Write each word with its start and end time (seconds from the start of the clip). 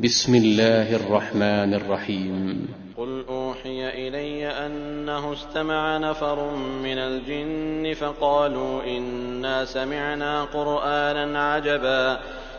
بسم 0.00 0.34
الله 0.34 0.96
الرحمن 0.96 1.74
الرحيم. 1.74 2.68
قل 2.98 3.24
أوحي 3.28 4.08
إلي 4.08 4.66
أنه 4.66 5.32
استمع 5.32 5.98
نفر 5.98 6.50
من 6.82 6.98
الجن 6.98 7.94
فقالوا 7.94 8.82
إنا 8.82 9.64
سمعنا 9.64 10.44
قرآنا 10.44 11.52
عجبا. 11.52 12.18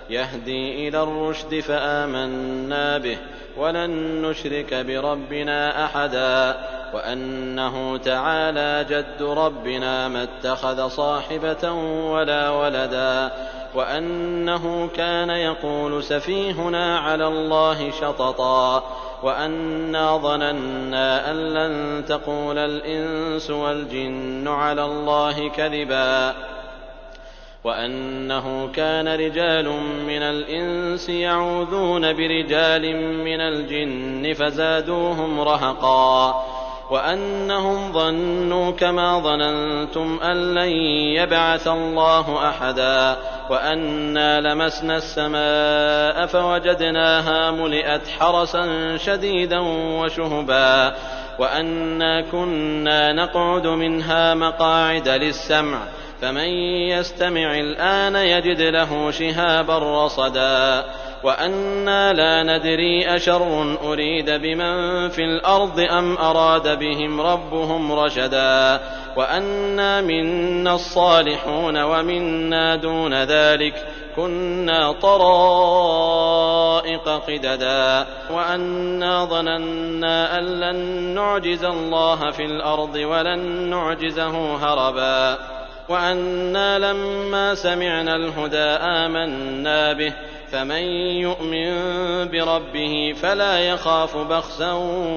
يهدي 0.09 0.87
إلى 0.87 1.03
الرشد 1.03 1.59
فآمنا 1.59 2.97
به 2.97 3.17
ولن 3.57 4.21
نشرك 4.21 4.73
بربنا 4.73 5.85
أحدا. 5.85 6.57
وأنه 6.93 7.97
تعالى 7.97 8.85
جد 8.89 9.23
ربنا 9.23 10.07
ما 10.07 10.23
اتخذ 10.23 10.87
صاحبة 10.87 11.71
ولا 12.11 12.49
ولدا. 12.49 13.31
وأنه 13.75 14.89
كان 14.95 15.29
يقول 15.29 16.03
سفيهنا 16.03 16.99
على 16.99 17.27
الله 17.27 17.91
شططا 17.91 18.83
وأنا 19.23 20.17
ظننا 20.17 21.31
أن 21.31 21.53
لن 21.53 22.05
تقول 22.05 22.57
الإنس 22.57 23.51
والجن 23.51 24.47
على 24.47 24.85
الله 24.85 25.49
كذبا 25.49 26.35
وأنه 27.63 28.69
كان 28.75 29.07
رجال 29.07 29.69
من 30.07 30.21
الإنس 30.21 31.09
يعوذون 31.09 32.13
برجال 32.13 32.95
من 33.23 33.41
الجن 33.41 34.33
فزادوهم 34.33 35.39
رهقا 35.39 36.43
وأنهم 36.91 37.93
ظنوا 37.93 38.71
كما 38.71 39.19
ظننتم 39.19 40.19
أن 40.23 40.53
لن 40.53 40.69
يبعث 41.15 41.67
الله 41.67 42.49
أحدا 42.49 43.17
وانا 43.49 44.41
لمسنا 44.41 44.97
السماء 44.97 46.25
فوجدناها 46.25 47.51
ملئت 47.51 48.07
حرسا 48.19 48.97
شديدا 48.97 49.59
وشهبا 49.99 50.95
وانا 51.39 52.21
كنا 52.21 53.13
نقعد 53.13 53.67
منها 53.67 54.33
مقاعد 54.33 55.09
للسمع 55.09 55.79
فمن 56.21 56.49
يستمع 56.89 57.59
الان 57.59 58.15
يجد 58.15 58.61
له 58.61 59.11
شهابا 59.11 60.05
رصدا 60.05 60.85
وأنا 61.23 62.13
لا 62.13 62.43
ندري 62.43 63.15
اشر 63.15 63.77
اريد 63.83 64.29
بمن 64.29 65.09
في 65.09 65.23
الأرض 65.23 65.79
ام 65.79 66.17
اراد 66.17 66.79
بهم 66.79 67.21
ربهم 67.21 67.91
رشدا 67.91 68.79
وأنا 69.15 70.01
منا 70.01 70.75
الصالحون 70.75 71.83
ومنا 71.83 72.75
دون 72.75 73.23
ذلك 73.23 73.87
كنا 74.15 74.91
طرائق 74.91 76.29
قددا 77.09 78.05
وأنا 78.31 79.25
ظننا 79.25 80.39
أن 80.39 80.43
لن 80.43 80.75
نعجز 81.15 81.63
الله 81.63 82.31
في 82.31 82.45
الأرض 82.45 82.95
ولن 82.95 83.39
نعجزه 83.69 84.55
هربا 84.55 85.37
وأنا 85.89 86.79
لما 86.79 87.55
سمعنا 87.55 88.15
الهدى 88.15 88.67
آمنا 88.81 89.93
به 89.93 90.13
فمن 90.51 90.83
يؤمن 91.21 91.71
بربه 92.31 93.15
فلا 93.21 93.59
يخاف 93.59 94.17
بخسا 94.17 94.71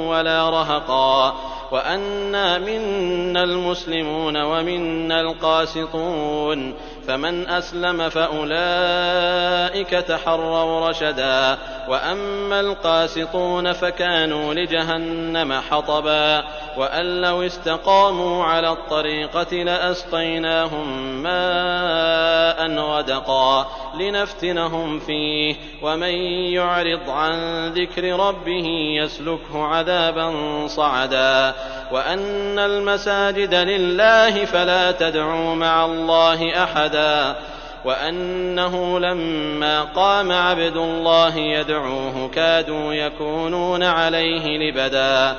ولا 0.07 0.51
رهقا 0.51 1.35
وانا 1.71 2.59
منا 2.59 3.45
المسلمون 3.45 4.37
ومنا 4.37 5.21
القاسطون 5.21 6.75
فمن 7.09 7.49
اسلم 7.49 8.09
فاولئك 8.09 9.91
تحروا 9.91 10.89
رشدا 10.89 11.59
واما 11.89 12.61
القاسطون 12.61 13.73
فكانوا 13.73 14.55
لجهنم 14.55 15.53
حطبا 15.71 16.45
وان 16.77 17.21
لو 17.21 17.43
استقاموا 17.43 18.45
على 18.45 18.73
الطريقة 18.73 19.57
لاسقيناهم 19.57 21.23
ماء 21.23 22.71
غدقا 22.71 23.67
لنفتنهم 23.99 24.99
فيه. 24.99 25.55
ومن 25.83 26.15
يعرض 26.53 27.11
عن 27.11 27.69
ذكر 27.73 28.29
ربه 28.29 28.67
يسلكه 29.03 29.65
عذابا 29.65 30.33
صعدا. 30.67 31.55
وأن 31.93 32.59
المساجد 32.59 33.55
لله 33.55 34.45
فلا 34.45 34.93
تدعوا 34.93 35.55
مع 35.55 35.85
الله 35.85 36.65
أحدا. 36.65 37.37
وأنه 37.85 39.01
لما 39.01 39.83
قام 39.83 40.33
عبد 40.33 40.77
الله 40.77 41.37
يدعوه 41.37 42.31
كادوا 42.35 42.95
يكونون 42.95 43.83
عليه 43.83 44.59
لبدا. 44.59 45.37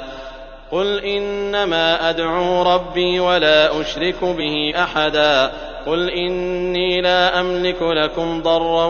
قل 0.71 0.99
إنما 0.99 2.09
أدعو 2.09 2.61
ربي 2.75 3.19
ولا 3.19 3.81
أشرك 3.81 4.23
به 4.23 4.73
أحدا. 4.75 5.51
قل 5.85 6.09
اني 6.09 7.01
لا 7.01 7.39
املك 7.39 7.81
لكم 7.81 8.41
ضرا 8.41 8.85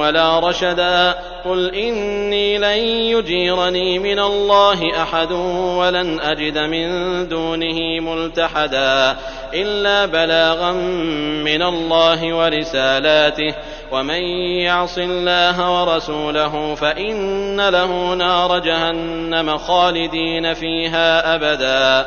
ولا 0.00 0.38
رشدا 0.38 1.14
قل 1.44 1.74
اني 1.74 2.58
لن 2.58 2.78
يجيرني 3.16 3.98
من 3.98 4.18
الله 4.18 5.02
احد 5.02 5.32
ولن 5.78 6.20
اجد 6.20 6.58
من 6.58 6.88
دونه 7.28 8.00
ملتحدا 8.00 9.16
الا 9.54 10.06
بلاغا 10.06 10.72
من 11.42 11.62
الله 11.62 12.36
ورسالاته 12.36 13.54
ومن 13.92 14.22
يعص 14.60 14.98
الله 14.98 15.82
ورسوله 15.82 16.74
فان 16.74 17.68
له 17.68 18.14
نار 18.14 18.58
جهنم 18.58 19.58
خالدين 19.58 20.54
فيها 20.54 21.34
ابدا 21.34 22.06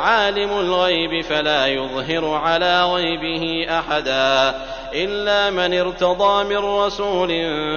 عالم 0.00 0.50
الغيب 0.50 1.24
فلا 1.24 1.66
يظهر 1.66 2.34
على 2.34 2.84
غيبه 2.84 3.66
أحدا 3.78 4.54
إلا 4.94 5.50
من 5.50 5.78
ارتضى 5.78 6.44
من 6.44 6.56
رسول 6.56 7.28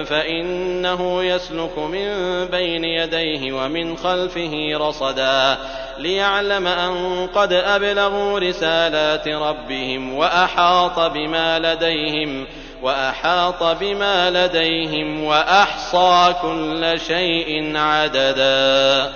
فإنه 0.06 1.23
يسلك 1.23 1.78
من 1.78 2.07
بين 2.45 2.83
يديه 2.83 3.53
ومن 3.53 3.97
خلفه 3.97 4.53
رصدا 4.73 5.57
ليعلم 5.97 6.67
أن 6.67 7.28
قد 7.35 7.53
أبلغوا 7.53 8.39
رسالات 8.39 9.28
ربهم 9.28 10.13
وأحاط 10.13 11.00
بما 11.00 11.59
لديهم 11.59 12.45
وأحاط 12.81 13.63
بما 13.63 14.29
لديهم 14.29 15.23
وأحصى 15.23 16.35
كل 16.41 17.00
شيء 17.07 17.78
عددا 17.78 19.12